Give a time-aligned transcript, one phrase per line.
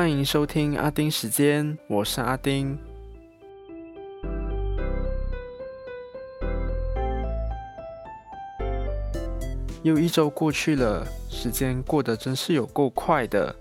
[0.00, 2.78] 欢迎收听阿丁时间，我是阿丁。
[9.82, 13.54] 又一周过去了，时间过得真是有够快的，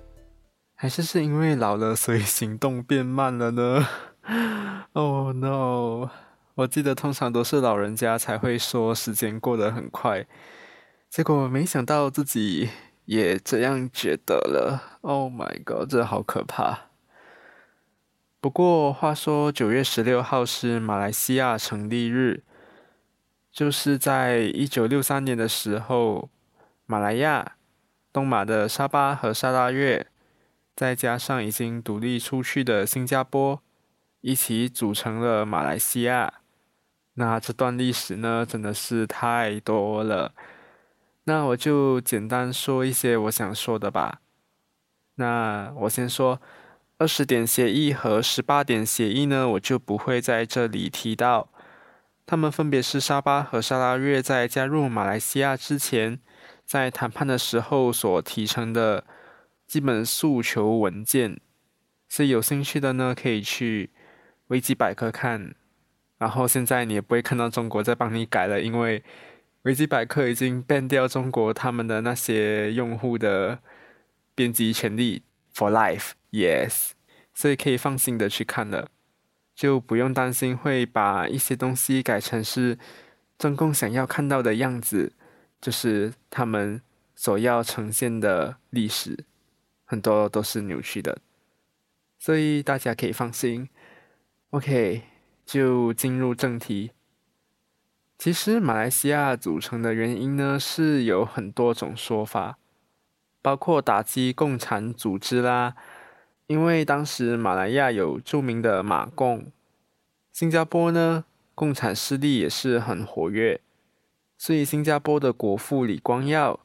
[0.75, 3.85] 还是是因为老了，所以行动变慢了呢？
[4.94, 6.09] Oh no！
[6.55, 10.26] 我记得通常都是老人家才会说时间过得很快，
[11.09, 12.70] 结果没想到自己
[13.09, 14.99] 也这样觉得了。
[15.02, 16.91] Oh my god，这好可怕！
[18.40, 22.44] 不过话说，九月十六号是马来西亚成立日，
[23.52, 26.30] 就是在一九六三年的时候，
[26.86, 27.55] 马来亚、
[28.14, 30.05] 东马的沙巴和沙拉越，
[30.76, 33.59] 再加上已经独立出去的新加坡，
[34.22, 36.31] 一起组成了马来西亚。
[37.16, 40.31] 那这段历史呢，真的是太多了。
[41.29, 44.19] 那我就简单说一些我想说的吧。
[45.17, 46.41] 那我先说
[46.97, 51.49] 二十点协议和十八点协议呢，我就不会在这里提到。
[52.25, 56.19] 他们分别是沙巴和沙拉越在加入马来西亚之前，
[56.66, 59.03] 在谈判的时候所提成的
[59.67, 61.39] 基本诉求文件。
[62.08, 63.91] 所以有兴趣的呢，可以去
[64.47, 65.53] 维基百科看。
[66.17, 69.03] 然后现在你也不会看到中国在帮你改了，因为
[69.70, 73.59] 维基百科已经 ban 掉中国他们的那些用户的
[74.34, 75.22] 编辑权利
[75.53, 76.94] for life，yes，
[77.36, 78.89] 所以可以放心的去看了，
[79.53, 82.80] 就不用担心会把一些东西改成是
[83.38, 85.14] 中共想要看到的样子，
[85.61, 86.81] 就是他们
[87.16, 89.23] 所要呈现的历史，
[89.86, 91.20] 很多都是扭曲的，
[92.17, 93.70] 所以大家可以放心
[94.50, 95.04] ，OK。
[95.45, 96.92] 就进入正题。
[98.20, 102.58] 其实马来西亚组成的原因呢，是有很多种说法，
[103.42, 105.73] 包括打击共产组织啦。
[106.48, 109.49] 因为当时马来亚有著名的马共，
[110.33, 111.23] 新加坡呢
[111.55, 113.61] 共产势力也是很活跃，
[114.38, 116.60] 所以新加坡的国父李光耀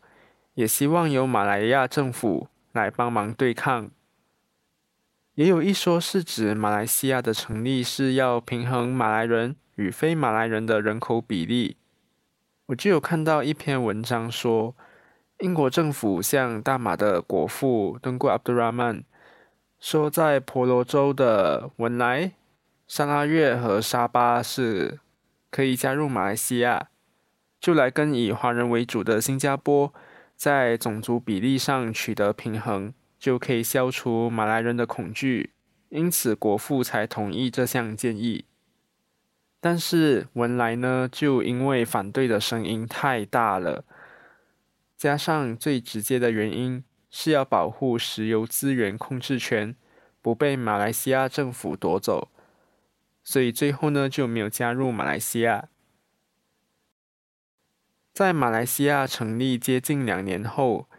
[0.54, 3.92] 也希望由马来亚政府来帮忙对抗。
[5.34, 11.76] 也有一说是指马来西亚的成立是要平衡马来人与非马来人的人口比例。
[12.66, 14.76] 我就有看到一篇文章说，
[15.40, 19.02] 英国政府向大马的国父登过阿卜杜拉曼
[19.80, 22.30] 说，在婆罗洲的文莱、
[22.86, 25.00] 沙拉越和沙巴是
[25.50, 26.90] 可以加入马来西亚，
[27.60, 29.92] 就来跟以华人为主的新加坡
[30.36, 32.94] 在种族比例上取得平衡。
[33.24, 35.54] 就可以消除马来人的恐惧，
[35.88, 38.44] 因此国父才同意这项建议。
[39.62, 43.86] 但是文莱呢，就因为反对的声音太大了，
[44.98, 49.74] 加上最直接的原因是要保护石油资源控制权
[50.20, 52.28] 不被马来西亚政府夺走，
[53.22, 55.70] 所以最后呢就没有加入马来西亚。
[58.12, 60.90] 在马来西亚成立接近两年后。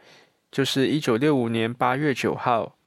[0.55, 2.77] 就是一九六五年八月九号，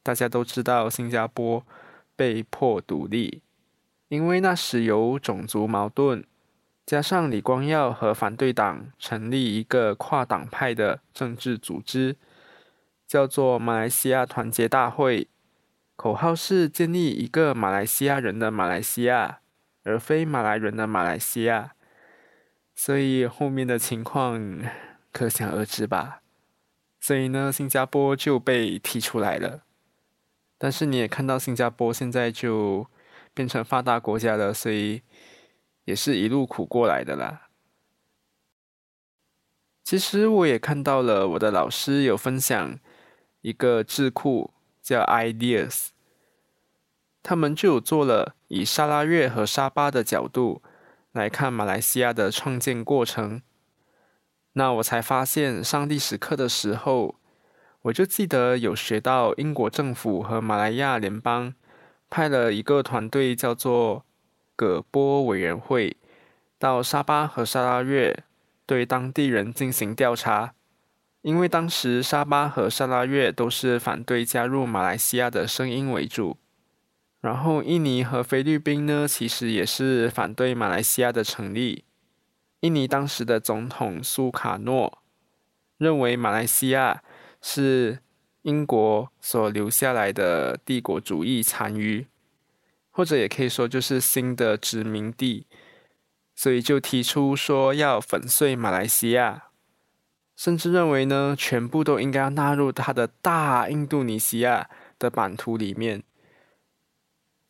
[0.00, 1.66] 大家都知道新加坡
[2.14, 3.42] 被迫独立，
[4.06, 6.22] 因为那时有种族矛盾，
[6.86, 12.14] 加上李光耀和反对党成立一个跨党派的政治组织，
[13.08, 15.26] 叫做马来西亚团结大会，
[15.96, 19.40] 口号是建立一个马来西亚人的马来西亚，
[19.82, 21.72] 而非马来人的马来西亚，
[22.76, 24.60] 所以后面的情况
[25.10, 26.19] 可想而知吧。
[27.00, 29.62] 所以呢，新加坡就被踢出来了。
[30.58, 32.86] 但是你也看到，新加坡现在就
[33.32, 35.00] 变成发达国家了，所以
[35.84, 37.48] 也是一路苦过来的啦。
[39.82, 42.78] 其实我也看到了，我的老师有分享
[43.40, 44.52] 一个智库
[44.82, 45.88] 叫 Ideas，
[47.22, 50.62] 他们就做了以沙拉越和沙巴的角度
[51.12, 53.40] 来看马来西亚的创建过程。
[54.54, 57.14] 那我才发现，上历史课的时候，
[57.82, 61.54] 我就记得有学到英国政府和马来亚联邦
[62.08, 64.04] 派了一个团队，叫做
[64.56, 65.96] 葛波委员会，
[66.58, 68.24] 到沙巴和沙拉越
[68.66, 70.54] 对当地人进行调查。
[71.22, 76.38] 因为当时沙巴和沙拉越都是反对加入马来西亚的声音为主，
[77.20, 81.84] 然后印尼和菲律宾呢，其实也是反对马来西亚的成立。
[82.60, 84.98] 印尼当时的总统苏卡诺
[85.78, 87.02] 认为，马来西亚
[87.40, 88.00] 是
[88.42, 92.06] 英国所留下来的帝国主义残余，
[92.90, 95.46] 或者也可以说就是新的殖民地，
[96.34, 99.44] 所以就提出说要粉碎马来西亚，
[100.36, 104.68] 甚至认为呢，全部都应该要纳入他的大印度尼西亚
[104.98, 106.02] 的版图里面。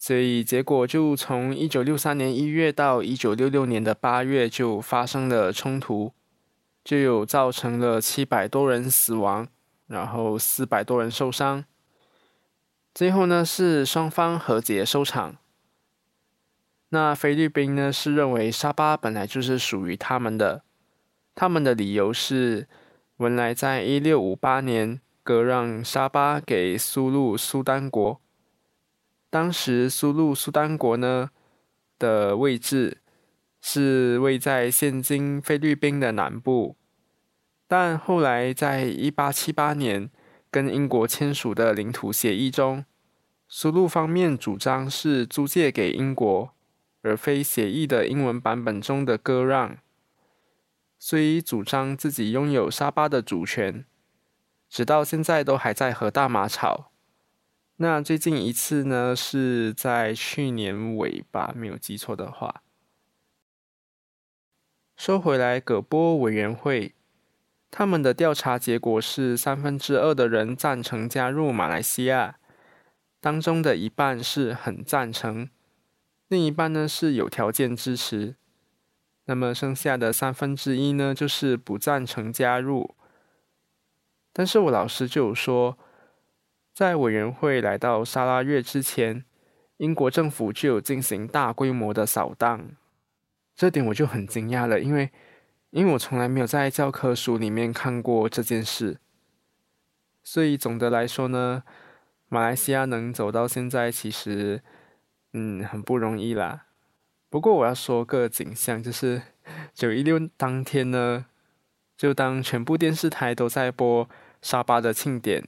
[0.02, 6.14] 所以结果就从一九六三年一月到一九六六年的八月就发生了冲突，
[6.82, 9.46] 就有造成了七百多人死亡，
[9.88, 11.66] 然后四百多人受伤。
[12.94, 15.36] 最后呢是双方和解收场。
[16.88, 20.62] 那菲律宾呢是认为沙巴本来就是属于他们的，
[21.34, 22.66] 他们的理由是，
[23.18, 28.18] 文莱在一六五八年割让沙巴给苏禄苏丹国。
[29.30, 31.30] 当时苏禄苏丹国呢
[32.00, 32.98] 的位置
[33.62, 36.76] 是位在现今菲律宾的南部，
[37.68, 40.10] 但后来在一八七八年
[40.50, 42.84] 跟英国签署的领土协议中，
[43.46, 46.52] 苏禄方面主张是租借给英国，
[47.02, 49.78] 而非协议的英文版本中的割让，
[50.98, 53.84] 所以主张自己拥有沙巴的主权，
[54.68, 56.90] 直到现在都还在和大马吵。
[57.82, 62.62] 那最近一次呢，是在去年尾吧，没有记错的话。
[64.98, 66.94] 说回来，葛波委员会
[67.70, 72.38] 他们的调查结果是三分之二的人赞成加入马来西亚，
[73.18, 75.48] 当中的一半是很赞成，
[76.28, 78.36] 另一半呢是有条件支持，
[79.24, 82.94] 那么剩下的三分之一呢就是不赞成加入。
[84.34, 85.78] 但是我老师就有说。
[86.72, 89.24] 在委员会来到沙拉越之前，
[89.76, 92.70] 英国政府就有进行大规模的扫荡，
[93.54, 95.10] 这点我就很惊讶了，因为
[95.70, 98.98] 因为我从来没有在教科书里面看过这件事，
[100.22, 101.62] 所以总的来说呢，
[102.28, 104.62] 马来西亚能走到现在，其实
[105.32, 106.66] 嗯很不容易啦。
[107.28, 109.22] 不过我要说个景象，就是
[109.72, 111.26] 九一六当天呢，
[111.96, 114.08] 就当全部电视台都在播
[114.40, 115.46] 沙巴的庆典。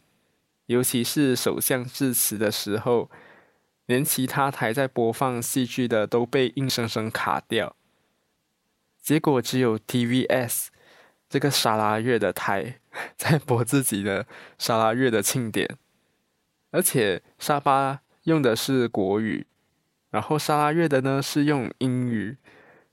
[0.73, 3.11] 尤其是首相致辞的时候，
[3.87, 7.77] 连其他台在播放戏剧的都被硬生生卡掉。
[9.01, 10.69] 结果只有 TVS
[11.29, 12.81] 这个沙拉月的台
[13.17, 14.27] 在播自己的
[14.59, 15.77] 沙拉月的庆典，
[16.71, 19.47] 而且沙巴用的是国语，
[20.11, 22.37] 然后沙拉月的呢是用英语，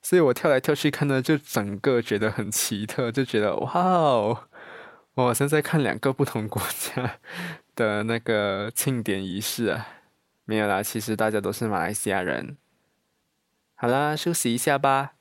[0.02, 4.46] 所以我跳来跳去看呢，就整个觉得很奇特，就觉得哇哦！
[5.16, 7.20] 我好像在看两个不同国家
[7.80, 9.88] 的那个庆典仪式啊，
[10.44, 12.58] 没有啦，其实大家都是马来西亚人。
[13.76, 15.14] 好啦，休息一下吧。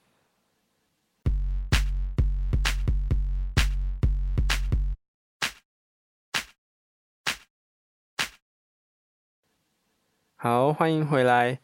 [10.34, 11.60] 好，欢迎回来。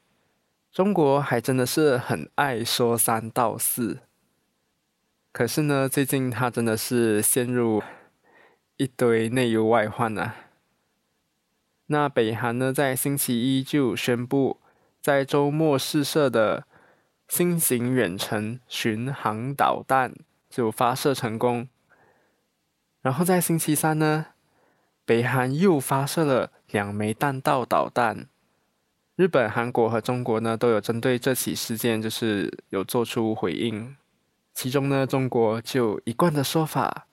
[0.71, 3.99] 中国还真的是很爱说三道四，
[5.33, 7.83] 可是呢，最近他真的是陷入。
[8.77, 10.44] 一堆内忧外患啊！
[11.87, 14.61] 那北韩呢，在星期一就宣布，
[15.01, 16.67] 在周末试射的
[17.29, 20.15] 新型远程巡航导弹
[20.49, 21.69] 就发射成功。
[23.03, 24.27] 然后在星期三呢，
[25.05, 28.29] 北韩又发射了两枚弹道导弹。
[29.17, 33.95] 日本、韩国和中国呢，都有针对这起事件，就是有做出回应。
[34.55, 37.07] 其中呢，中国就一贯的说法。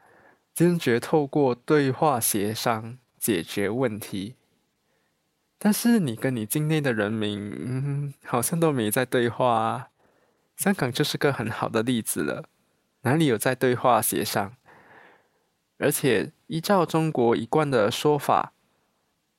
[0.54, 4.36] 坚决透过对话协商解决问题，
[5.64, 9.54] 但是你跟你境内的人民，嗯，好像都没在对话。
[9.54, 9.88] 啊。
[10.58, 12.46] 香港就是个很好的例子了，
[13.02, 14.54] 哪里有在对话协商？
[15.78, 18.54] 而且依照中国一贯的说法，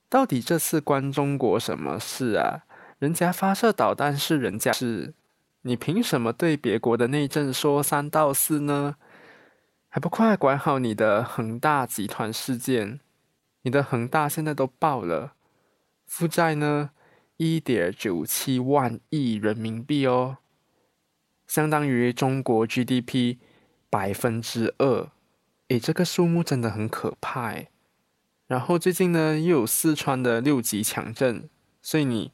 [0.08, 2.62] 到底这次关中国什么事啊？
[3.00, 5.14] 人家发射导弹是人家事，
[5.62, 8.94] 你凭什么对别国的内政说三道四呢？
[9.88, 13.00] 还不快管好你的恒大集团事件！
[13.62, 15.34] 你的恒大现在都爆了，
[16.14, 16.90] 负债呢
[17.38, 20.36] 一点九七万亿人民币哦，
[21.46, 23.38] 相当于中国 GDP
[23.88, 25.08] 百分之二。
[25.68, 27.70] 诶，这个数目真的很可怕诶。
[28.46, 31.48] 然后最近呢又有四川的六级强震，
[31.80, 32.30] 所以你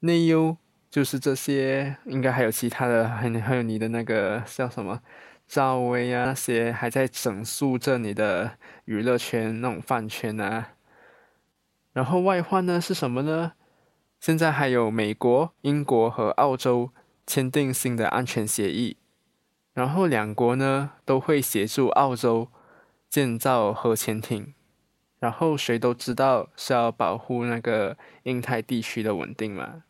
[0.00, 0.56] 内忧
[0.90, 5.00] 就是这些，应该还有其他的，还还有你的那个叫什么？
[5.46, 10.72] 赵薇啊，那些还在整肃着你的娱乐圈那种饭圈啊。
[11.92, 13.52] 然后外患呢是什么呢？
[14.20, 16.90] 现在还有美国、英国和澳洲
[17.26, 18.96] 签订新的安全协议，
[19.72, 22.48] 然后两国呢都会协助澳洲
[23.08, 24.54] 建造核潜艇。
[25.18, 29.84] 然后谁都知道是要保护那个印太地区的稳定嘛。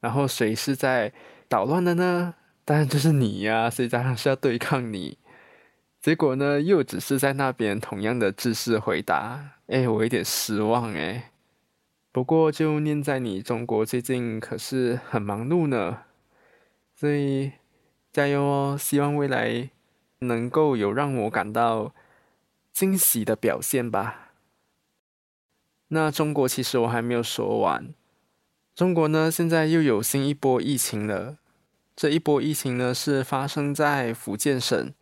[0.00, 1.12] 然后谁是在
[1.48, 2.34] 捣乱的呢？
[2.64, 5.18] 当然就是你呀，所以当然是要对抗你。
[6.06, 11.32] 结果呢，又只是在那边同样的姿势回答，哎，我有点失望哎。
[12.12, 16.04] 不过就念在你中国最近可是很忙碌呢，
[16.94, 17.50] 所以
[18.12, 18.76] 加油哦！
[18.80, 19.68] 希望未来
[20.20, 21.92] 能够有让我感到
[22.72, 24.30] 惊喜的表现吧。
[25.88, 27.92] 那中国其实我还没有说完，
[28.76, 31.38] 中国呢现在又有新一波疫情了。
[31.96, 34.92] 这一波疫情呢是发生在福建省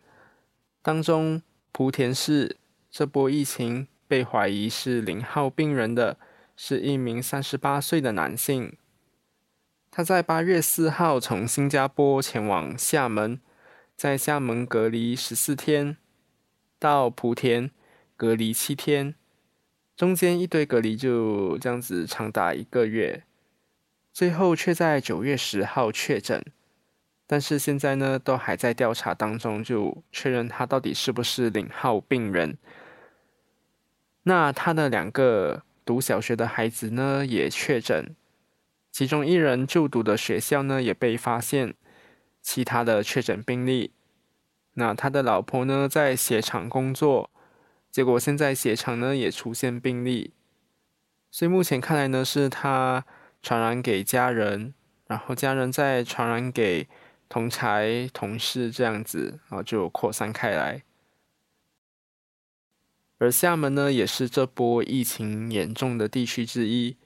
[0.84, 6.16] 当中莆田市，这波疫情被怀疑是零号病人的。
[6.56, 8.76] 是一名三十八岁的男性，
[9.90, 13.40] 他在八月四号从新加坡前往厦门，
[13.96, 15.96] 在厦门隔离十四天，
[16.78, 17.72] 到莆田
[18.16, 19.16] 隔离七天，
[19.96, 23.24] 中间一堆隔离就这样子长达一个月，
[24.12, 26.40] 最后却在九月十号确诊，
[27.26, 32.58] 但是现在呢都还在调查当中，就确认他到底是不是零号病人。
[34.24, 35.62] 那他的两个。
[35.86, 38.16] 读小学的孩子呢也确诊，
[38.90, 41.74] 其中一人就读的学校呢也被发现
[42.40, 43.92] 其他的确诊病例。
[44.76, 47.28] 那他的老婆呢在鞋厂工作，
[47.90, 50.32] 结果现在鞋厂呢也出现病例，
[51.30, 53.04] 所以目前看来呢是他
[53.42, 54.72] 传染给家人，
[55.06, 56.88] 然后家人再传染给
[57.34, 60.84] 同才同事这样子，然后就扩散开来。
[63.18, 66.96] 而厦门呢，也是这波疫情严重的地区之一。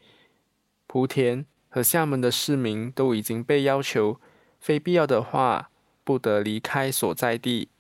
[0.87, 4.21] 莆田和厦门的市民都已经被要求，
[4.61, 5.71] 非必要的话
[6.05, 7.71] 不得离开所在地。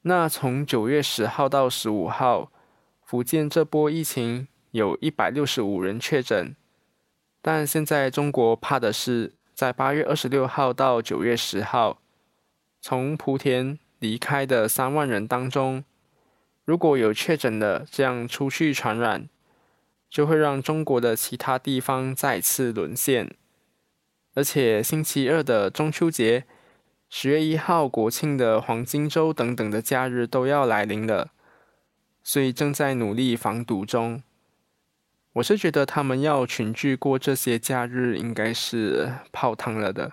[0.00, 2.50] 那从九月十号到十五号，
[3.02, 6.56] 福建这波疫情有一百六十五人确诊。
[7.42, 12.00] 但现在中国怕的是，在八月二十六号到九月十号，
[12.80, 15.84] 从莆田离开的三万人当中。
[16.64, 19.28] 如果有确诊的这样出去传染，
[20.08, 23.36] 就会让中国的其他地方再次沦陷。
[24.32, 26.46] 而且星期二的中秋节、
[27.10, 31.32] 十月一号国庆的黄金周等等的假日都要来临了，
[32.22, 34.22] 所以正在努力防堵中。
[35.34, 40.12] 我是觉得他们要群聚过这些假日，应该是泡汤了的。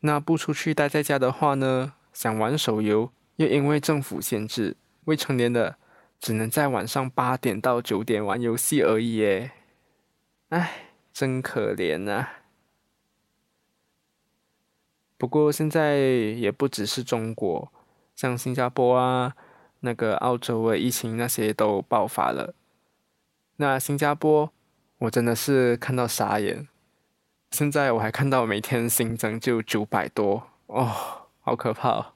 [0.00, 1.94] 那不出去待在家的话呢？
[2.12, 4.76] 想玩手游，又因为政府限制。
[5.06, 5.76] 未成年的
[6.20, 9.52] 只能在晚上八点到九点玩游戏而已耶，
[10.50, 12.44] 唉，真可怜啊！
[15.18, 17.72] 不过现在也不只是中国，
[18.14, 19.34] 像新加坡啊、
[19.80, 22.54] 那个澳洲啊疫情那些都爆发了。
[23.56, 24.52] 那新加坡，
[24.98, 26.68] 我真的是看到傻眼。
[27.50, 31.90] 现在我还看到每天新增就九百多，哦，好可怕。
[31.90, 32.06] 哦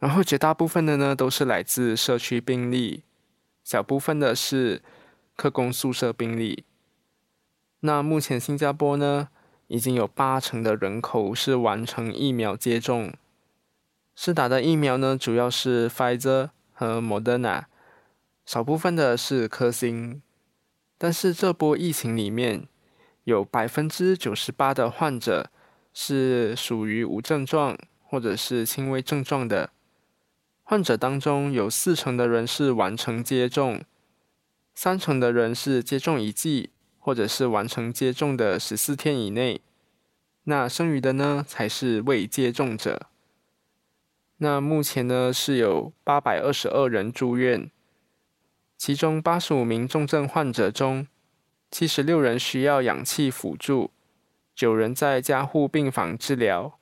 [0.00, 3.02] 然后绝大部分的呢都是来自社区病例，
[3.62, 4.80] 小部分的是
[5.36, 6.64] 客工宿舍病例。
[7.80, 9.28] 那目前新加坡呢
[9.66, 13.12] 已经有八成的人口是完成疫苗接种，
[14.16, 17.64] 是打的疫苗呢主要是 Pfizer 和 Moderna，
[18.44, 20.22] 少部分的是科兴。
[20.98, 22.68] 但是这波疫情里面
[23.24, 25.50] 有百分之九十八的患者
[25.94, 29.70] 是属于无症状或者是轻微症状的。
[30.62, 33.82] 患者当中有四成的人是完成接种，
[34.74, 39.62] 三成的人是接种一剂，或者是完成接种的十四天以内。
[40.44, 43.06] 那剩余的呢才是未接种者。
[44.36, 47.70] 那目前呢是有八百二十二人住院，
[48.80, 51.06] 其中八十五名重症患者中，
[51.70, 53.90] 七十六人需要氧气辅助，
[54.54, 56.78] 九人在加护病房治疗。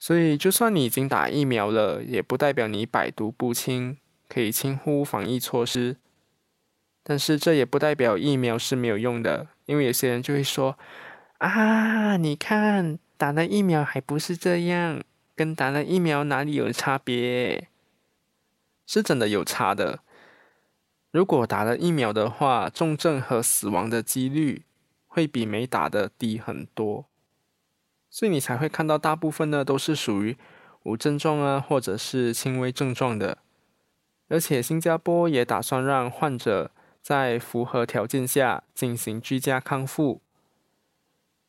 [0.00, 5.98] 所以，就算你已经打疫苗了，也不代表你百毒不侵，可以轻忽防疫措施。
[7.04, 10.76] 但是，这也不代表疫苗是没有用的，因为有些人就会说
[11.38, 15.00] ：“啊，你看打了疫苗还不是这样，
[15.36, 17.68] 跟打了疫苗哪里有差别？”
[18.84, 20.00] 是真的有差的。
[21.16, 24.66] 如果打了疫苗的话，重症和死亡的几率
[25.06, 27.06] 会比没打的低很多。
[28.10, 30.36] 所以你才会看到大部分呢都是属于
[30.82, 33.38] 无症状啊，或者是轻微症状的。
[34.28, 36.70] 而且新加坡也打算让患者
[37.00, 40.20] 在符合条件下进行居家康复。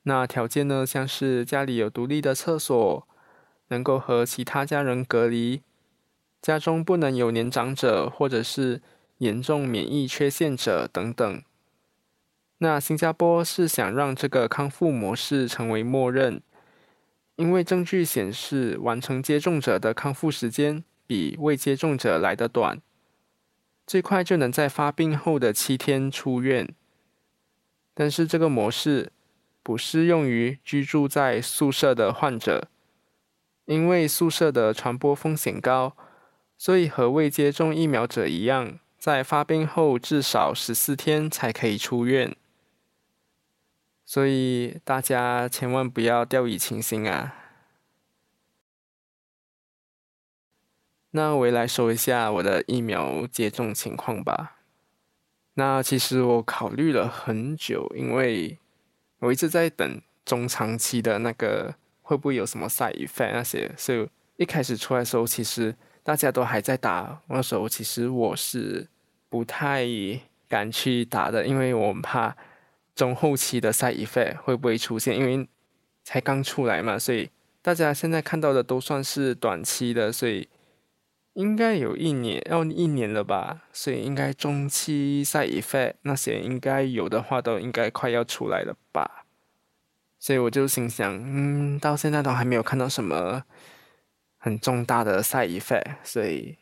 [0.03, 3.05] 那条件呢，像是家里有独立的厕所，
[3.67, 5.62] 能够和其他家人隔离，
[6.41, 8.81] 家中不能有年长者或者是
[9.19, 11.41] 严重免疫缺陷者等等。
[12.59, 16.41] 那新加坡是想让这个康复模式成为默认。
[17.36, 22.81] 因为证据显示，完成接种者的康复时间比未接种者来得短，
[23.86, 26.74] 最快就能在发病后的七天出院。
[27.93, 29.12] 但是这个模式
[29.62, 32.69] 不适用于居住在宿舍的患者，
[33.65, 35.95] 因为宿舍的传播风险高，
[36.57, 42.35] 所以和未接种疫苗者一样，在发病后至少十四天才可以出院。
[44.05, 47.35] 所以大家千万不要掉以轻心啊！
[51.11, 54.57] 那我也来说一下我的疫苗接种情况吧。
[55.55, 58.57] 那其实我考虑了很久，因为
[59.19, 65.75] 我一直在等中长期的那个会不会有什么 side effect 那些，所以一开始出来的时候，其实
[66.07, 68.87] 大家都还在打，那时候其实我是
[69.27, 69.85] 不太
[70.47, 72.33] 敢去打的，因为我怕。
[72.95, 75.15] 中后期的 side effect 会不会出现？
[75.15, 75.47] 因为
[76.03, 77.29] 才刚出来嘛，所以
[77.61, 80.49] 大家现在看到的都算是短期的，所以
[81.33, 83.61] 应该有一年要一年了吧？
[83.71, 89.25] 所以应该中期 side effect 那些应该有的话，都应该快要出来了吧？
[90.17, 93.43] 所以我就心想，嗯，到现在都还没有看到什么
[94.47, 96.57] 很重大的 side effect，所以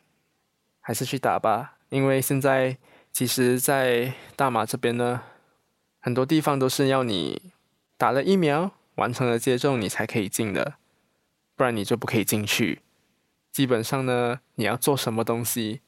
[0.80, 1.78] 还是去打吧。
[1.90, 2.76] 因为现在
[3.12, 5.22] 其实，在大马这边呢。
[5.98, 7.50] 很多地方都是要你
[7.96, 10.74] 打了疫苗、完成了接种，你才可以进的，
[11.56, 12.82] 不然你就不可以进去。
[13.50, 15.80] 基本上呢，你要做什么东西，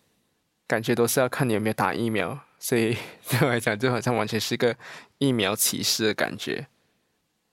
[0.67, 2.41] 感觉都是要看你有没有打疫苗。
[2.59, 2.97] 所以
[3.31, 4.77] 对我来讲，就好像完全是个
[5.19, 6.67] 疫苗歧视的感觉。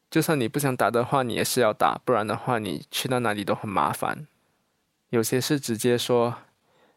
[0.09, 4.25] 就算你不想打的话，你也是要打，不然的话，你去到哪里都很麻烦。
[5.15, 6.35] 有些是直接说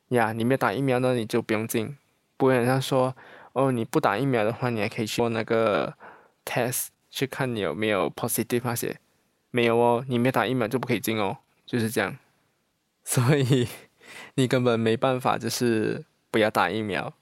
[0.09, 1.97] 呀，你没打疫苗呢，你就不用进，
[2.37, 3.15] 不会像说。
[3.53, 5.95] 哦，你不打疫苗的话，你还可以去做那个
[6.45, 8.99] test，去看你有没有 positive 那些。
[9.53, 12.19] 没有哦，你没打疫苗就不可以进哦，就是这样。
[13.05, 13.69] 所以
[14.35, 17.15] 你根本没办法，就是不要打疫苗。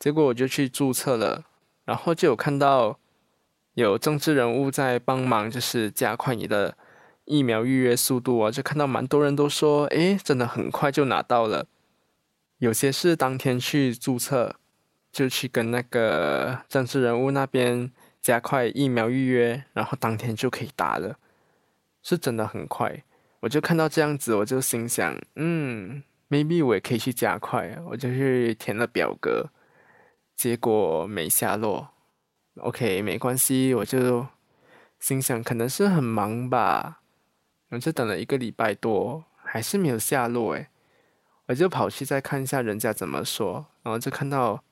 [0.00, 1.44] 结果我就去注册了，
[1.84, 2.98] 然后就有看到
[3.74, 6.76] 有政治人物在帮忙，就是加快你的
[7.24, 11.66] 疫苗预约速度啊，就看到蛮多人都说，诶，真的很快就拿到了。
[12.58, 14.56] 有些是当天去注册，
[15.10, 21.18] 就去跟那个政治人物那边加快疫苗预约，然后当天就可以打了，
[22.02, 23.04] 是真的很快。
[23.40, 29.50] 我就看到这样子，我就心想，嗯，maybe 我也可以去加快，我就去填了表格，
[30.36, 31.88] 结果没下落。
[32.58, 34.26] OK，没关系，我就
[35.00, 37.01] 心想可能是很忙吧，
[37.72, 40.68] 我就等了一个礼拜多，还是没有下落诶。
[41.46, 44.62] 我就跑去再看一下人家怎么说，然后就看到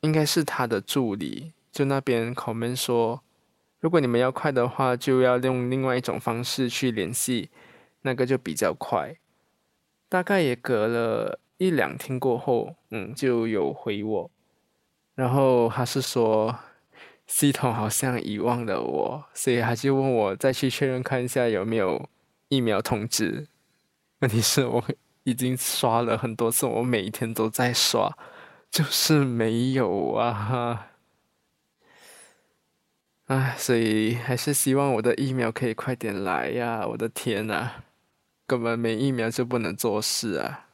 [0.00, 3.22] 应该是他的助理，就那边 comment 说，
[3.80, 7.50] 如果你们要快的话，就要用另外一种方式去联系，
[8.00, 9.16] 那个就比较快。
[10.08, 14.30] 大概也隔了一两天过后，嗯，就有回我，
[15.14, 16.58] 然后他是说
[17.26, 22.08] 系统好像遗忘了我，所以他就问我再去确认看一下有没有
[22.52, 23.46] 疫苗通知。
[24.20, 24.84] 问题是我。
[25.24, 28.12] 已经刷了很多次，我每天都在刷，
[28.68, 30.88] 就是没有啊！
[33.26, 36.84] 唉，所以还是希望我的疫苗可以快点来呀！
[36.88, 37.70] 我的天呐，
[38.48, 40.66] 根本没疫苗就不能做事啊！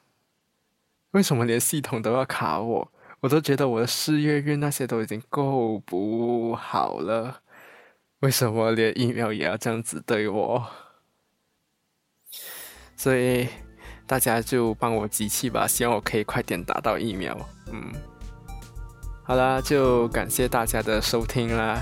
[1.11, 2.91] 为什么连系统都要卡我？
[3.21, 7.43] 我都觉得我的事业运那些都已经够不好了，
[8.21, 10.67] 为什么连疫苗也要这样子对我？
[12.99, 13.49] 所以。
[14.09, 17.39] 大家就帮我集气吧，希望我可以快点打到疫苗。
[17.71, 17.93] 嗯，
[19.23, 21.79] 好啦，就感谢大家的收听啦，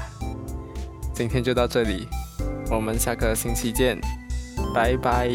[1.14, 2.08] 今天就到这里，
[2.68, 3.96] 我们下个星期见，
[4.74, 5.30] 拜拜。